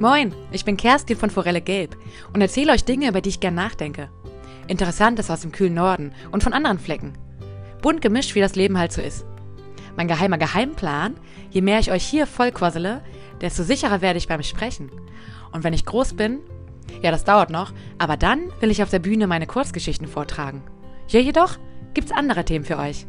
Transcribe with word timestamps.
Moin, 0.00 0.34
ich 0.50 0.64
bin 0.64 0.76
Kerstin 0.76 1.16
von 1.16 1.30
Forelle 1.30 1.60
Gelb 1.60 1.96
und 2.32 2.40
erzähle 2.40 2.72
euch 2.72 2.84
Dinge, 2.84 3.08
über 3.08 3.20
die 3.20 3.28
ich 3.28 3.38
gern 3.38 3.54
nachdenke. 3.54 4.10
Interessantes 4.66 5.30
aus 5.30 5.42
dem 5.42 5.52
kühlen 5.52 5.74
Norden 5.74 6.12
und 6.32 6.42
von 6.42 6.52
anderen 6.52 6.80
Flecken. 6.80 7.12
Bunt 7.80 8.02
gemischt, 8.02 8.34
wie 8.34 8.40
das 8.40 8.56
Leben 8.56 8.76
halt 8.76 8.92
so 8.92 9.00
ist. 9.00 9.24
Mein 9.96 10.08
geheimer 10.08 10.36
Geheimplan, 10.36 11.14
je 11.50 11.60
mehr 11.60 11.78
ich 11.78 11.92
euch 11.92 12.04
hier 12.04 12.26
vollquassele, 12.26 13.02
desto 13.40 13.62
sicherer 13.62 14.00
werde 14.00 14.18
ich 14.18 14.26
beim 14.26 14.42
Sprechen. 14.42 14.90
Und 15.52 15.62
wenn 15.62 15.74
ich 15.74 15.86
groß 15.86 16.14
bin, 16.14 16.40
ja, 17.00 17.12
das 17.12 17.24
dauert 17.24 17.50
noch, 17.50 17.72
aber 17.98 18.16
dann 18.16 18.50
will 18.60 18.72
ich 18.72 18.82
auf 18.82 18.90
der 18.90 18.98
Bühne 18.98 19.28
meine 19.28 19.46
Kurzgeschichten 19.46 20.08
vortragen. 20.08 20.62
Hier 21.06 21.22
jedoch 21.22 21.56
gibt's 21.94 22.10
andere 22.10 22.44
Themen 22.44 22.64
für 22.64 22.78
euch. 22.78 23.06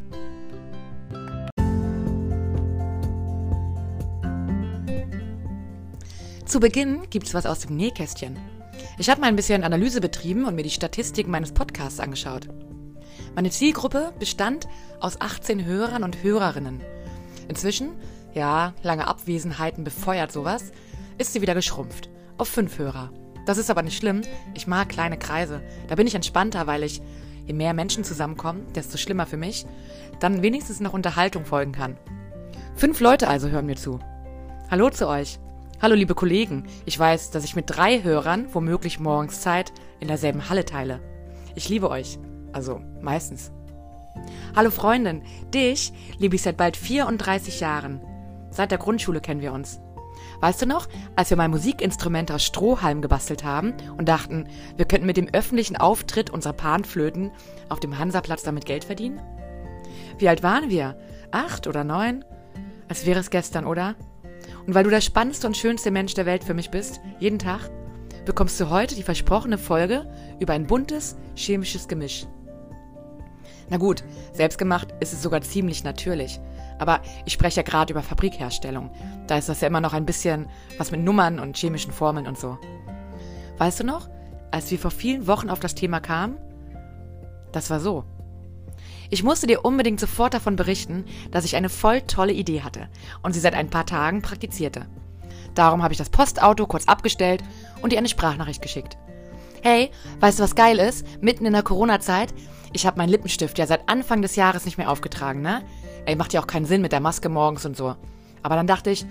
Zu 6.55 6.61
Beginn 6.61 7.01
gibt's 7.09 7.33
was 7.33 7.45
aus 7.45 7.59
dem 7.59 7.75
Nähkästchen. 7.75 8.39
Ich 8.97 9.09
habe 9.09 9.19
mal 9.19 9.27
ein 9.27 9.35
bisschen 9.35 9.65
Analyse 9.65 9.99
betrieben 9.99 10.45
und 10.45 10.55
mir 10.55 10.63
die 10.63 10.69
Statistiken 10.69 11.29
meines 11.29 11.51
Podcasts 11.51 11.99
angeschaut. 11.99 12.47
Meine 13.35 13.49
Zielgruppe 13.49 14.13
bestand 14.19 14.65
aus 15.01 15.19
18 15.19 15.65
Hörern 15.65 16.05
und 16.05 16.23
Hörerinnen. 16.23 16.79
Inzwischen, 17.49 17.89
ja, 18.33 18.73
lange 18.83 19.05
Abwesenheiten 19.05 19.83
befeuert 19.83 20.31
sowas, 20.31 20.71
ist 21.17 21.33
sie 21.33 21.41
wieder 21.41 21.55
geschrumpft. 21.55 22.09
Auf 22.37 22.47
fünf 22.47 22.77
Hörer. 22.79 23.11
Das 23.45 23.57
ist 23.57 23.69
aber 23.69 23.81
nicht 23.81 23.97
schlimm. 23.97 24.21
Ich 24.53 24.65
mag 24.65 24.87
kleine 24.87 25.19
Kreise. 25.19 25.61
Da 25.89 25.95
bin 25.95 26.07
ich 26.07 26.15
entspannter, 26.15 26.67
weil 26.67 26.83
ich, 26.83 27.01
je 27.45 27.51
mehr 27.53 27.73
Menschen 27.73 28.05
zusammenkommen, 28.05 28.65
desto 28.73 28.97
schlimmer 28.97 29.25
für 29.25 29.35
mich, 29.35 29.65
dann 30.21 30.41
wenigstens 30.41 30.79
noch 30.79 30.93
Unterhaltung 30.93 31.43
folgen 31.43 31.73
kann. 31.73 31.97
Fünf 32.75 33.01
Leute 33.01 33.27
also 33.27 33.49
hören 33.49 33.65
mir 33.65 33.75
zu. 33.75 33.99
Hallo 34.71 34.89
zu 34.89 35.09
euch. 35.09 35.37
Hallo 35.81 35.93
liebe 35.93 36.15
Kollegen, 36.15 36.67
ich 36.85 36.97
weiß, 36.97 37.31
dass 37.31 37.43
ich 37.43 37.57
mit 37.57 37.65
drei 37.67 38.01
Hörern 38.01 38.47
womöglich 38.53 38.97
morgens 38.97 39.41
Zeit 39.41 39.73
in 39.99 40.07
derselben 40.07 40.49
Halle 40.49 40.63
teile. 40.63 41.01
Ich 41.53 41.67
liebe 41.67 41.89
euch. 41.89 42.17
Also 42.53 42.79
meistens. 43.01 43.51
Hallo 44.55 44.71
Freundin, 44.71 45.23
dich 45.53 45.91
liebe 46.17 46.35
ich 46.35 46.43
seit 46.43 46.55
bald 46.55 46.77
34 46.77 47.59
Jahren. 47.59 47.99
Seit 48.51 48.71
der 48.71 48.77
Grundschule 48.77 49.19
kennen 49.19 49.41
wir 49.41 49.51
uns. 49.51 49.81
Weißt 50.39 50.61
du 50.61 50.65
noch, 50.65 50.87
als 51.17 51.29
wir 51.29 51.35
mal 51.35 51.49
Musikinstrumente 51.49 52.33
aus 52.33 52.45
Strohhalm 52.45 53.01
gebastelt 53.01 53.43
haben 53.43 53.73
und 53.97 54.07
dachten, 54.07 54.47
wir 54.77 54.85
könnten 54.85 55.05
mit 55.05 55.17
dem 55.17 55.27
öffentlichen 55.33 55.75
Auftritt 55.75 56.29
unserer 56.29 56.53
Panflöten 56.53 57.31
auf 57.67 57.81
dem 57.81 57.99
Hansaplatz 57.99 58.43
damit 58.43 58.65
Geld 58.65 58.85
verdienen? 58.85 59.19
Wie 60.17 60.29
alt 60.29 60.41
waren 60.41 60.69
wir? 60.69 60.97
Acht 61.31 61.67
oder 61.67 61.83
neun? 61.83 62.23
Als 62.87 63.05
wäre 63.05 63.19
es 63.19 63.29
gestern, 63.29 63.65
oder? 63.65 63.95
Und 64.67 64.73
weil 64.73 64.83
du 64.83 64.89
der 64.89 65.01
spannendste 65.01 65.47
und 65.47 65.57
schönste 65.57 65.91
Mensch 65.91 66.13
der 66.13 66.25
Welt 66.25 66.43
für 66.43 66.53
mich 66.53 66.71
bist, 66.71 66.99
jeden 67.19 67.39
Tag, 67.39 67.69
bekommst 68.25 68.59
du 68.59 68.69
heute 68.69 68.95
die 68.95 69.03
versprochene 69.03 69.57
Folge 69.57 70.09
über 70.39 70.53
ein 70.53 70.65
buntes, 70.67 71.15
chemisches 71.35 71.87
Gemisch. 71.87 72.25
Na 73.69 73.77
gut, 73.77 74.03
selbstgemacht 74.33 74.93
ist 74.99 75.13
es 75.13 75.21
sogar 75.21 75.41
ziemlich 75.41 75.83
natürlich. 75.83 76.39
Aber 76.77 77.01
ich 77.25 77.33
spreche 77.33 77.57
ja 77.57 77.63
gerade 77.63 77.93
über 77.93 78.03
Fabrikherstellung. 78.03 78.91
Da 79.27 79.37
ist 79.37 79.49
das 79.49 79.61
ja 79.61 79.67
immer 79.67 79.81
noch 79.81 79.93
ein 79.93 80.05
bisschen 80.05 80.47
was 80.77 80.91
mit 80.91 81.01
Nummern 81.01 81.39
und 81.39 81.57
chemischen 81.57 81.93
Formeln 81.93 82.27
und 82.27 82.37
so. 82.37 82.57
Weißt 83.57 83.79
du 83.79 83.83
noch, 83.83 84.09
als 84.51 84.69
wir 84.71 84.79
vor 84.79 84.91
vielen 84.91 85.27
Wochen 85.27 85.49
auf 85.49 85.59
das 85.59 85.75
Thema 85.75 85.99
kamen? 85.99 86.37
Das 87.51 87.69
war 87.69 87.79
so. 87.79 88.03
Ich 89.09 89.23
musste 89.23 89.47
dir 89.47 89.63
unbedingt 89.63 89.99
sofort 89.99 90.33
davon 90.33 90.55
berichten, 90.55 91.05
dass 91.31 91.45
ich 91.45 91.55
eine 91.55 91.69
voll 91.69 92.01
tolle 92.01 92.33
Idee 92.33 92.61
hatte 92.61 92.87
und 93.21 93.33
sie 93.33 93.39
seit 93.39 93.53
ein 93.53 93.69
paar 93.69 93.85
Tagen 93.85 94.21
praktizierte. 94.21 94.85
Darum 95.53 95.83
habe 95.83 95.93
ich 95.93 95.97
das 95.97 96.09
Postauto 96.09 96.67
kurz 96.67 96.87
abgestellt 96.87 97.43
und 97.81 97.91
dir 97.91 97.97
eine 97.97 98.09
Sprachnachricht 98.09 98.61
geschickt. 98.61 98.97
Hey, 99.61 99.89
weißt 100.19 100.39
du, 100.39 100.43
was 100.43 100.55
geil 100.55 100.79
ist? 100.79 101.05
Mitten 101.21 101.45
in 101.45 101.53
der 101.53 101.63
Corona-Zeit, 101.63 102.33
ich 102.73 102.85
habe 102.85 102.97
meinen 102.97 103.09
Lippenstift 103.09 103.57
ja 103.57 103.65
seit 103.65 103.87
Anfang 103.89 104.21
des 104.21 104.35
Jahres 104.35 104.65
nicht 104.65 104.77
mehr 104.77 104.91
aufgetragen, 104.91 105.41
ne? 105.41 105.63
Ey, 106.05 106.15
macht 106.15 106.33
ja 106.33 106.41
auch 106.41 106.47
keinen 106.47 106.65
Sinn 106.65 106.81
mit 106.81 106.91
der 106.91 106.99
Maske 106.99 107.29
morgens 107.29 107.65
und 107.65 107.75
so. 107.77 107.95
Aber 108.43 108.55
dann 108.55 108.67
dachte 108.67 108.91
ich, 108.91 109.05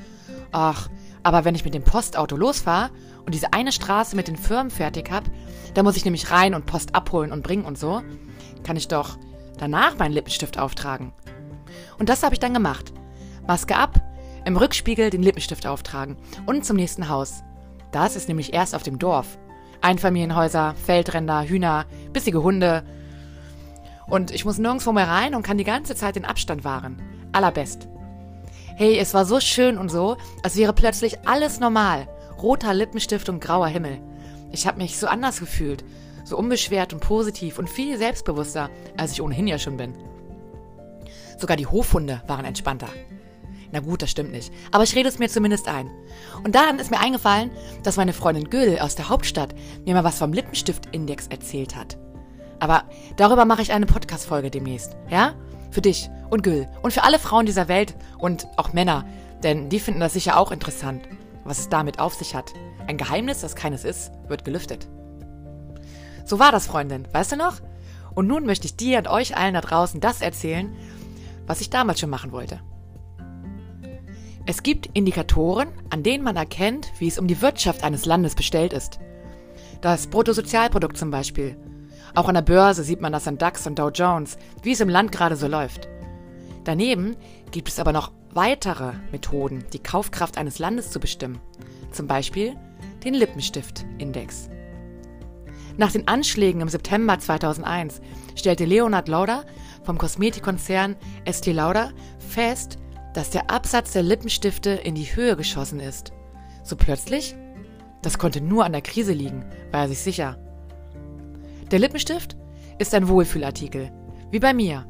ach, 0.52 0.88
aber 1.22 1.44
wenn 1.44 1.54
ich 1.54 1.64
mit 1.64 1.74
dem 1.74 1.82
Postauto 1.82 2.36
losfahre 2.36 2.90
und 3.24 3.34
diese 3.34 3.52
eine 3.52 3.72
Straße 3.72 4.14
mit 4.14 4.28
den 4.28 4.36
Firmen 4.36 4.70
fertig 4.70 5.10
hab, 5.10 5.24
da 5.72 5.82
muss 5.82 5.96
ich 5.96 6.04
nämlich 6.04 6.30
rein 6.30 6.54
und 6.54 6.66
Post 6.66 6.94
abholen 6.94 7.32
und 7.32 7.42
bringen 7.42 7.64
und 7.64 7.78
so, 7.78 8.02
kann 8.62 8.76
ich 8.76 8.86
doch 8.86 9.16
danach 9.58 9.96
meinen 9.98 10.12
Lippenstift 10.12 10.58
auftragen. 10.58 11.12
Und 11.98 12.08
das 12.08 12.22
habe 12.22 12.34
ich 12.34 12.40
dann 12.40 12.54
gemacht. 12.54 12.92
Maske 13.46 13.76
ab, 13.76 14.00
im 14.44 14.56
Rückspiegel 14.56 15.10
den 15.10 15.22
Lippenstift 15.22 15.66
auftragen 15.66 16.16
und 16.46 16.64
zum 16.64 16.76
nächsten 16.76 17.08
Haus. 17.08 17.42
Das 17.92 18.16
ist 18.16 18.28
nämlich 18.28 18.52
erst 18.52 18.74
auf 18.74 18.82
dem 18.82 18.98
Dorf. 18.98 19.38
Einfamilienhäuser, 19.80 20.74
Feldränder, 20.84 21.44
Hühner, 21.44 21.86
bissige 22.12 22.42
Hunde. 22.42 22.84
Und 24.06 24.30
ich 24.30 24.44
muss 24.44 24.58
nirgendwo 24.58 24.92
mehr 24.92 25.08
rein 25.08 25.34
und 25.34 25.42
kann 25.42 25.58
die 25.58 25.64
ganze 25.64 25.94
Zeit 25.94 26.16
den 26.16 26.24
Abstand 26.24 26.64
wahren. 26.64 27.00
Allerbest. 27.32 27.88
Hey, 28.76 28.98
es 28.98 29.14
war 29.14 29.24
so 29.24 29.40
schön 29.40 29.78
und 29.78 29.90
so, 29.90 30.16
als 30.42 30.56
wäre 30.56 30.72
plötzlich 30.72 31.26
alles 31.26 31.60
normal. 31.60 32.08
Roter 32.42 32.74
Lippenstift 32.74 33.28
und 33.28 33.40
grauer 33.40 33.68
Himmel. 33.68 34.00
Ich 34.50 34.66
habe 34.66 34.78
mich 34.78 34.98
so 34.98 35.06
anders 35.06 35.40
gefühlt 35.40 35.84
so 36.24 36.36
unbeschwert 36.36 36.92
und 36.92 37.00
positiv 37.00 37.58
und 37.58 37.70
viel 37.70 37.98
selbstbewusster, 37.98 38.70
als 38.96 39.12
ich 39.12 39.22
ohnehin 39.22 39.46
ja 39.46 39.58
schon 39.58 39.76
bin. 39.76 39.94
Sogar 41.38 41.56
die 41.56 41.66
Hofhunde 41.66 42.22
waren 42.26 42.44
entspannter. 42.44 42.88
Na 43.72 43.80
gut, 43.80 44.02
das 44.02 44.10
stimmt 44.10 44.30
nicht. 44.30 44.52
Aber 44.70 44.84
ich 44.84 44.94
rede 44.94 45.08
es 45.08 45.18
mir 45.18 45.28
zumindest 45.28 45.66
ein. 45.68 45.90
Und 46.44 46.54
dann 46.54 46.78
ist 46.78 46.92
mir 46.92 47.00
eingefallen, 47.00 47.50
dass 47.82 47.96
meine 47.96 48.12
Freundin 48.12 48.48
Gül 48.48 48.78
aus 48.78 48.94
der 48.94 49.08
Hauptstadt 49.08 49.54
mir 49.84 49.94
mal 49.94 50.04
was 50.04 50.18
vom 50.18 50.32
Lippenstift-Index 50.32 51.26
erzählt 51.26 51.74
hat. 51.74 51.98
Aber 52.60 52.84
darüber 53.16 53.44
mache 53.44 53.62
ich 53.62 53.72
eine 53.72 53.86
Podcast-Folge 53.86 54.50
demnächst. 54.50 54.96
Ja? 55.10 55.34
Für 55.72 55.80
dich 55.80 56.08
und 56.30 56.44
Gül 56.44 56.68
und 56.82 56.92
für 56.92 57.02
alle 57.02 57.18
Frauen 57.18 57.46
dieser 57.46 57.66
Welt 57.66 57.96
und 58.18 58.46
auch 58.56 58.72
Männer. 58.72 59.04
Denn 59.42 59.68
die 59.68 59.80
finden 59.80 60.00
das 60.00 60.12
sicher 60.12 60.38
auch 60.38 60.52
interessant, 60.52 61.08
was 61.42 61.58
es 61.58 61.68
damit 61.68 61.98
auf 61.98 62.14
sich 62.14 62.36
hat. 62.36 62.52
Ein 62.86 62.96
Geheimnis, 62.96 63.40
das 63.40 63.56
keines 63.56 63.84
ist, 63.84 64.12
wird 64.28 64.44
gelüftet. 64.44 64.88
So 66.24 66.38
war 66.38 66.52
das, 66.52 66.66
Freundin, 66.66 67.06
weißt 67.12 67.32
du 67.32 67.36
noch? 67.36 67.60
Und 68.14 68.26
nun 68.26 68.46
möchte 68.46 68.66
ich 68.66 68.76
dir 68.76 68.98
und 68.98 69.08
euch 69.08 69.36
allen 69.36 69.54
da 69.54 69.60
draußen 69.60 70.00
das 70.00 70.20
erzählen, 70.20 70.74
was 71.46 71.60
ich 71.60 71.70
damals 71.70 72.00
schon 72.00 72.10
machen 72.10 72.32
wollte. 72.32 72.60
Es 74.46 74.62
gibt 74.62 74.90
Indikatoren, 74.92 75.68
an 75.90 76.02
denen 76.02 76.22
man 76.22 76.36
erkennt, 76.36 76.92
wie 76.98 77.08
es 77.08 77.18
um 77.18 77.26
die 77.26 77.40
Wirtschaft 77.40 77.82
eines 77.82 78.04
Landes 78.04 78.34
bestellt 78.34 78.72
ist. 78.72 78.98
Das 79.80 80.06
Bruttosozialprodukt 80.06 80.96
zum 80.96 81.10
Beispiel. 81.10 81.56
Auch 82.14 82.28
an 82.28 82.34
der 82.34 82.42
Börse 82.42 82.84
sieht 82.84 83.00
man 83.00 83.12
das 83.12 83.26
an 83.26 83.38
DAX 83.38 83.66
und 83.66 83.78
Dow 83.78 83.88
Jones, 83.88 84.36
wie 84.62 84.72
es 84.72 84.80
im 84.80 84.88
Land 84.88 85.12
gerade 85.12 85.36
so 85.36 85.48
läuft. 85.48 85.88
Daneben 86.64 87.16
gibt 87.50 87.68
es 87.68 87.80
aber 87.80 87.92
noch 87.92 88.12
weitere 88.32 88.92
Methoden, 89.12 89.64
die 89.72 89.78
Kaufkraft 89.78 90.38
eines 90.38 90.58
Landes 90.58 90.90
zu 90.90 91.00
bestimmen. 91.00 91.40
Zum 91.90 92.06
Beispiel 92.06 92.54
den 93.04 93.14
Lippenstift-Index. 93.14 94.48
Nach 95.76 95.90
den 95.90 96.06
Anschlägen 96.06 96.60
im 96.60 96.68
September 96.68 97.18
2001 97.18 98.00
stellte 98.36 98.64
Leonard 98.64 99.08
Lauder 99.08 99.44
vom 99.82 99.98
Kosmetikkonzern 99.98 100.94
Estee 101.24 101.52
Lauder 101.52 101.90
fest, 102.18 102.78
dass 103.12 103.30
der 103.30 103.50
Absatz 103.50 103.92
der 103.92 104.02
Lippenstifte 104.02 104.70
in 104.70 104.94
die 104.94 105.16
Höhe 105.16 105.36
geschossen 105.36 105.80
ist. 105.80 106.12
So 106.62 106.76
plötzlich? 106.76 107.34
Das 108.02 108.18
konnte 108.18 108.40
nur 108.40 108.64
an 108.64 108.72
der 108.72 108.82
Krise 108.82 109.12
liegen, 109.12 109.44
war 109.72 109.82
er 109.82 109.88
sich 109.88 110.00
sicher. 110.00 110.38
Der 111.70 111.78
Lippenstift 111.80 112.36
ist 112.78 112.94
ein 112.94 113.08
Wohlfühlartikel, 113.08 113.90
wie 114.30 114.40
bei 114.40 114.54
mir. 114.54 114.86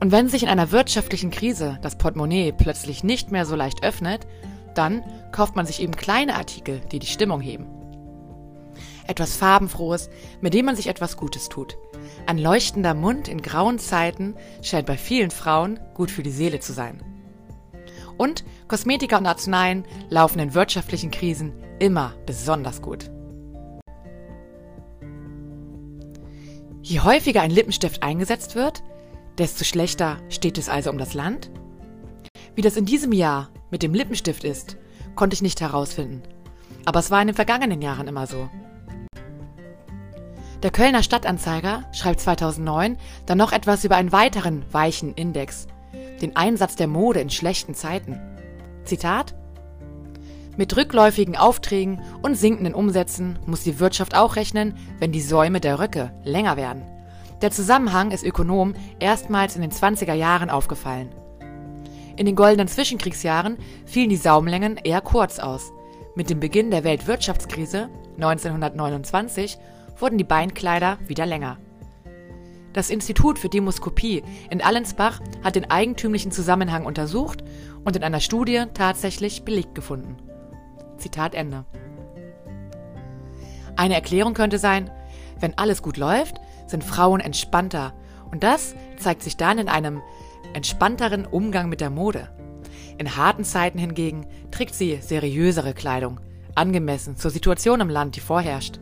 Und 0.00 0.12
wenn 0.12 0.28
sich 0.28 0.42
in 0.42 0.48
einer 0.48 0.72
wirtschaftlichen 0.72 1.30
Krise 1.30 1.78
das 1.80 1.96
Portemonnaie 1.96 2.52
plötzlich 2.52 3.02
nicht 3.02 3.30
mehr 3.30 3.46
so 3.46 3.56
leicht 3.56 3.82
öffnet, 3.82 4.26
dann 4.74 5.02
kauft 5.32 5.56
man 5.56 5.66
sich 5.66 5.80
eben 5.80 5.96
kleine 5.96 6.34
Artikel, 6.34 6.80
die 6.92 6.98
die 6.98 7.06
Stimmung 7.06 7.40
heben 7.40 7.77
etwas 9.08 9.36
Farbenfrohes, 9.36 10.10
mit 10.40 10.54
dem 10.54 10.66
man 10.66 10.76
sich 10.76 10.86
etwas 10.86 11.16
Gutes 11.16 11.48
tut. 11.48 11.76
Ein 12.26 12.38
leuchtender 12.38 12.94
Mund 12.94 13.26
in 13.26 13.42
grauen 13.42 13.78
Zeiten 13.78 14.36
scheint 14.62 14.86
bei 14.86 14.96
vielen 14.96 15.30
Frauen 15.30 15.80
gut 15.94 16.10
für 16.10 16.22
die 16.22 16.30
Seele 16.30 16.60
zu 16.60 16.72
sein. 16.72 17.02
Und 18.16 18.44
Kosmetika 18.68 19.16
und 19.16 19.26
Arzneien 19.26 19.84
laufen 20.10 20.38
in 20.38 20.54
wirtschaftlichen 20.54 21.10
Krisen 21.10 21.52
immer 21.78 22.14
besonders 22.26 22.82
gut. 22.82 23.10
Je 26.82 27.00
häufiger 27.00 27.42
ein 27.42 27.50
Lippenstift 27.50 28.02
eingesetzt 28.02 28.54
wird, 28.54 28.82
desto 29.38 29.64
schlechter 29.64 30.18
steht 30.28 30.58
es 30.58 30.68
also 30.68 30.90
um 30.90 30.98
das 30.98 31.14
Land? 31.14 31.50
Wie 32.54 32.62
das 32.62 32.76
in 32.76 32.86
diesem 32.86 33.12
Jahr 33.12 33.50
mit 33.70 33.82
dem 33.82 33.94
Lippenstift 33.94 34.42
ist, 34.42 34.76
konnte 35.14 35.34
ich 35.34 35.42
nicht 35.42 35.60
herausfinden. 35.60 36.22
Aber 36.84 37.00
es 37.00 37.10
war 37.10 37.20
in 37.20 37.28
den 37.28 37.36
vergangenen 37.36 37.82
Jahren 37.82 38.08
immer 38.08 38.26
so. 38.26 38.48
Der 40.62 40.72
Kölner 40.72 41.04
Stadtanzeiger 41.04 41.84
schreibt 41.92 42.18
2009 42.18 42.96
dann 43.26 43.38
noch 43.38 43.52
etwas 43.52 43.84
über 43.84 43.94
einen 43.94 44.10
weiteren 44.10 44.64
weichen 44.72 45.14
Index, 45.14 45.68
den 46.20 46.34
Einsatz 46.34 46.74
der 46.74 46.88
Mode 46.88 47.20
in 47.20 47.30
schlechten 47.30 47.74
Zeiten. 47.74 48.20
Zitat 48.82 49.36
Mit 50.56 50.76
rückläufigen 50.76 51.36
Aufträgen 51.36 52.02
und 52.22 52.34
sinkenden 52.34 52.74
Umsätzen 52.74 53.38
muss 53.46 53.62
die 53.62 53.78
Wirtschaft 53.78 54.16
auch 54.16 54.34
rechnen, 54.34 54.74
wenn 54.98 55.12
die 55.12 55.20
Säume 55.20 55.60
der 55.60 55.78
Röcke 55.78 56.10
länger 56.24 56.56
werden. 56.56 56.82
Der 57.40 57.52
Zusammenhang 57.52 58.10
ist 58.10 58.24
Ökonomen 58.24 58.74
erstmals 58.98 59.54
in 59.54 59.62
den 59.62 59.70
20er 59.70 60.14
Jahren 60.14 60.50
aufgefallen. 60.50 61.10
In 62.16 62.26
den 62.26 62.34
goldenen 62.34 62.66
Zwischenkriegsjahren 62.66 63.58
fielen 63.86 64.10
die 64.10 64.16
Saumlängen 64.16 64.76
eher 64.76 65.02
kurz 65.02 65.38
aus. 65.38 65.70
Mit 66.16 66.30
dem 66.30 66.40
Beginn 66.40 66.72
der 66.72 66.82
Weltwirtschaftskrise 66.82 67.90
1929 68.16 69.56
wurden 69.98 70.18
die 70.18 70.24
Beinkleider 70.24 70.98
wieder 71.06 71.26
länger. 71.26 71.58
Das 72.72 72.90
Institut 72.90 73.38
für 73.38 73.48
Demoskopie 73.48 74.22
in 74.50 74.62
Allensbach 74.62 75.20
hat 75.42 75.56
den 75.56 75.70
eigentümlichen 75.70 76.30
Zusammenhang 76.30 76.86
untersucht 76.86 77.42
und 77.84 77.96
in 77.96 78.04
einer 78.04 78.20
Studie 78.20 78.64
tatsächlich 78.74 79.42
belegt 79.42 79.74
gefunden. 79.74 80.16
Zitat 80.98 81.34
Ende. 81.34 81.64
Eine 83.76 83.94
Erklärung 83.94 84.34
könnte 84.34 84.58
sein, 84.58 84.90
wenn 85.40 85.56
alles 85.56 85.82
gut 85.82 85.96
läuft, 85.96 86.36
sind 86.66 86.84
Frauen 86.84 87.20
entspannter 87.20 87.94
und 88.30 88.42
das 88.42 88.74
zeigt 88.98 89.22
sich 89.22 89.36
dann 89.36 89.58
in 89.58 89.68
einem 89.68 90.02
entspannteren 90.52 91.26
Umgang 91.26 91.68
mit 91.68 91.80
der 91.80 91.90
Mode. 91.90 92.28
In 92.98 93.16
harten 93.16 93.44
Zeiten 93.44 93.78
hingegen 93.78 94.26
trägt 94.50 94.74
sie 94.74 94.98
seriösere 95.00 95.72
Kleidung, 95.72 96.20
angemessen 96.54 97.16
zur 97.16 97.30
Situation 97.30 97.80
im 97.80 97.88
Land, 97.88 98.16
die 98.16 98.20
vorherrscht. 98.20 98.80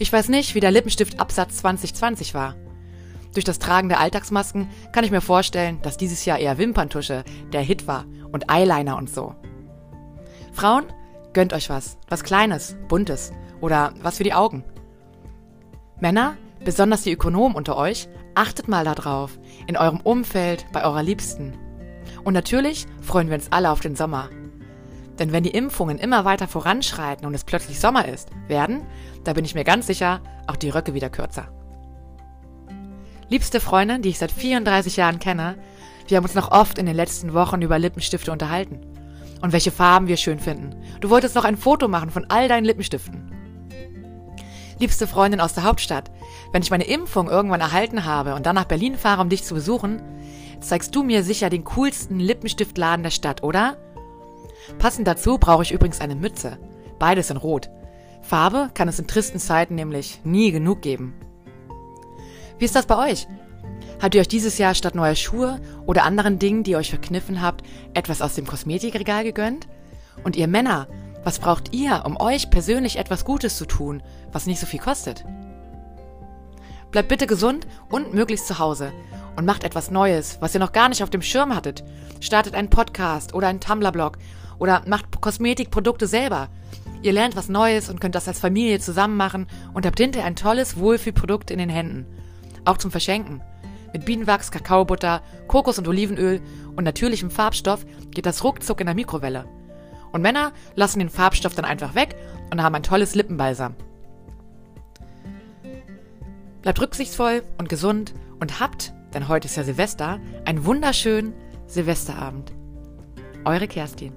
Ich 0.00 0.12
weiß 0.12 0.28
nicht, 0.28 0.54
wie 0.54 0.60
der 0.60 0.70
Lippenstiftabsatz 0.70 1.56
2020 1.56 2.32
war. 2.32 2.54
Durch 3.34 3.44
das 3.44 3.58
Tragen 3.58 3.88
der 3.88 3.98
Alltagsmasken 3.98 4.68
kann 4.92 5.04
ich 5.04 5.10
mir 5.10 5.20
vorstellen, 5.20 5.80
dass 5.82 5.96
dieses 5.96 6.24
Jahr 6.24 6.38
eher 6.38 6.56
Wimperntusche 6.56 7.24
der 7.52 7.62
Hit 7.62 7.88
war 7.88 8.04
und 8.30 8.48
Eyeliner 8.48 8.96
und 8.96 9.10
so. 9.10 9.34
Frauen, 10.52 10.84
gönnt 11.32 11.52
euch 11.52 11.68
was, 11.68 11.98
was 12.08 12.22
Kleines, 12.22 12.76
Buntes 12.86 13.32
oder 13.60 13.92
was 14.00 14.18
für 14.18 14.24
die 14.24 14.34
Augen. 14.34 14.64
Männer, 15.98 16.36
besonders 16.64 17.02
die 17.02 17.12
Ökonomen 17.12 17.56
unter 17.56 17.76
euch, 17.76 18.08
achtet 18.36 18.68
mal 18.68 18.84
darauf, 18.84 19.36
in 19.66 19.76
eurem 19.76 20.00
Umfeld, 20.00 20.64
bei 20.72 20.84
eurer 20.84 21.02
Liebsten. 21.02 21.54
Und 22.22 22.34
natürlich 22.34 22.86
freuen 23.02 23.28
wir 23.28 23.34
uns 23.34 23.50
alle 23.50 23.70
auf 23.70 23.80
den 23.80 23.96
Sommer. 23.96 24.30
Denn 25.18 25.32
wenn 25.32 25.42
die 25.42 25.50
Impfungen 25.50 25.98
immer 25.98 26.24
weiter 26.24 26.46
voranschreiten 26.46 27.26
und 27.26 27.34
es 27.34 27.44
plötzlich 27.44 27.80
Sommer 27.80 28.06
ist, 28.06 28.30
werden, 28.46 28.86
da 29.28 29.34
bin 29.34 29.44
ich 29.44 29.54
mir 29.54 29.64
ganz 29.64 29.86
sicher, 29.86 30.22
auch 30.46 30.56
die 30.56 30.70
Röcke 30.70 30.94
wieder 30.94 31.10
kürzer. 31.10 31.48
Liebste 33.28 33.60
Freundin, 33.60 34.00
die 34.00 34.08
ich 34.08 34.18
seit 34.18 34.32
34 34.32 34.96
Jahren 34.96 35.18
kenne, 35.18 35.58
wir 36.06 36.16
haben 36.16 36.24
uns 36.24 36.34
noch 36.34 36.50
oft 36.50 36.78
in 36.78 36.86
den 36.86 36.96
letzten 36.96 37.34
Wochen 37.34 37.60
über 37.60 37.78
Lippenstifte 37.78 38.32
unterhalten. 38.32 38.80
Und 39.42 39.52
welche 39.52 39.70
Farben 39.70 40.08
wir 40.08 40.16
schön 40.16 40.38
finden. 40.38 40.82
Du 41.00 41.10
wolltest 41.10 41.34
noch 41.34 41.44
ein 41.44 41.58
Foto 41.58 41.88
machen 41.88 42.08
von 42.08 42.24
all 42.30 42.48
deinen 42.48 42.64
Lippenstiften. 42.64 43.30
Liebste 44.78 45.06
Freundin 45.06 45.42
aus 45.42 45.52
der 45.52 45.64
Hauptstadt, 45.64 46.10
wenn 46.52 46.62
ich 46.62 46.70
meine 46.70 46.86
Impfung 46.86 47.28
irgendwann 47.28 47.60
erhalten 47.60 48.06
habe 48.06 48.34
und 48.34 48.46
dann 48.46 48.54
nach 48.54 48.64
Berlin 48.64 48.96
fahre, 48.96 49.20
um 49.20 49.28
dich 49.28 49.44
zu 49.44 49.52
besuchen, 49.52 50.00
zeigst 50.60 50.96
du 50.96 51.02
mir 51.02 51.22
sicher 51.22 51.50
den 51.50 51.64
coolsten 51.64 52.18
Lippenstiftladen 52.18 53.02
der 53.02 53.10
Stadt, 53.10 53.42
oder? 53.42 53.76
Passend 54.78 55.06
dazu 55.06 55.36
brauche 55.36 55.64
ich 55.64 55.72
übrigens 55.72 56.00
eine 56.00 56.14
Mütze. 56.14 56.58
Beides 56.98 57.28
in 57.28 57.36
Rot. 57.36 57.68
Farbe 58.22 58.70
kann 58.74 58.88
es 58.88 58.98
in 58.98 59.06
tristen 59.06 59.38
Zeiten 59.38 59.74
nämlich 59.74 60.20
nie 60.24 60.50
genug 60.50 60.82
geben. 60.82 61.14
Wie 62.58 62.64
ist 62.64 62.74
das 62.74 62.86
bei 62.86 63.10
euch? 63.10 63.26
Habt 64.00 64.14
ihr 64.14 64.20
euch 64.20 64.28
dieses 64.28 64.58
Jahr 64.58 64.74
statt 64.74 64.94
neuer 64.94 65.14
Schuhe 65.14 65.60
oder 65.86 66.04
anderen 66.04 66.38
Dingen, 66.38 66.62
die 66.62 66.72
ihr 66.72 66.78
euch 66.78 66.90
verkniffen 66.90 67.42
habt, 67.42 67.64
etwas 67.94 68.22
aus 68.22 68.34
dem 68.34 68.46
Kosmetikregal 68.46 69.24
gegönnt? 69.24 69.68
Und 70.24 70.36
ihr 70.36 70.48
Männer, 70.48 70.88
was 71.24 71.38
braucht 71.38 71.74
ihr, 71.74 72.02
um 72.04 72.20
euch 72.20 72.50
persönlich 72.50 72.96
etwas 72.96 73.24
Gutes 73.24 73.56
zu 73.56 73.66
tun, 73.66 74.02
was 74.32 74.46
nicht 74.46 74.60
so 74.60 74.66
viel 74.66 74.80
kostet? 74.80 75.24
Bleibt 76.90 77.08
bitte 77.08 77.26
gesund 77.26 77.66
und 77.90 78.14
möglichst 78.14 78.46
zu 78.46 78.58
Hause 78.58 78.92
und 79.36 79.44
macht 79.44 79.64
etwas 79.64 79.90
Neues, 79.90 80.38
was 80.40 80.54
ihr 80.54 80.60
noch 80.60 80.72
gar 80.72 80.88
nicht 80.88 81.02
auf 81.02 81.10
dem 81.10 81.22
Schirm 81.22 81.54
hattet. 81.54 81.84
Startet 82.20 82.54
einen 82.54 82.70
Podcast 82.70 83.34
oder 83.34 83.48
einen 83.48 83.60
Tumblr-Blog 83.60 84.18
oder 84.58 84.82
macht 84.86 85.20
Kosmetikprodukte 85.20 86.06
selber. 86.06 86.48
Ihr 87.02 87.12
lernt 87.12 87.36
was 87.36 87.48
Neues 87.48 87.88
und 87.88 88.00
könnt 88.00 88.14
das 88.14 88.26
als 88.26 88.40
Familie 88.40 88.80
zusammen 88.80 89.16
machen 89.16 89.46
und 89.72 89.86
habt 89.86 89.98
hinterher 89.98 90.26
ein 90.26 90.36
tolles 90.36 90.78
Wohlfühlprodukt 90.78 91.50
in 91.50 91.58
den 91.58 91.68
Händen. 91.68 92.06
Auch 92.64 92.76
zum 92.76 92.90
Verschenken. 92.90 93.40
Mit 93.92 94.04
Bienenwachs, 94.04 94.50
Kakaobutter, 94.50 95.22
Kokos- 95.46 95.78
und 95.78 95.88
Olivenöl 95.88 96.40
und 96.76 96.84
natürlichem 96.84 97.30
Farbstoff 97.30 97.86
geht 98.10 98.26
das 98.26 98.42
ruckzuck 98.44 98.80
in 98.80 98.86
der 98.86 98.94
Mikrowelle. 98.94 99.46
Und 100.12 100.22
Männer 100.22 100.52
lassen 100.74 100.98
den 100.98 101.08
Farbstoff 101.08 101.54
dann 101.54 101.64
einfach 101.64 101.94
weg 101.94 102.16
und 102.50 102.62
haben 102.62 102.74
ein 102.74 102.82
tolles 102.82 103.14
Lippenbalsam. 103.14 103.74
Bleibt 106.62 106.80
rücksichtsvoll 106.80 107.42
und 107.58 107.68
gesund 107.68 108.12
und 108.40 108.60
habt, 108.60 108.92
denn 109.14 109.28
heute 109.28 109.46
ist 109.46 109.56
ja 109.56 109.62
Silvester, 109.62 110.20
einen 110.44 110.64
wunderschönen 110.64 111.32
Silvesterabend. 111.66 112.52
Eure 113.44 113.68
Kerstin. 113.68 114.12